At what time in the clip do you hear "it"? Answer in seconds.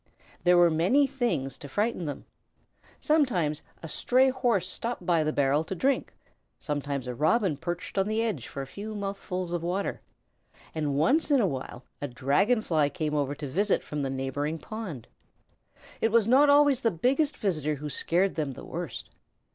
16.01-16.11